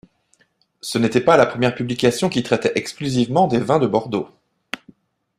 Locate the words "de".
3.77-3.85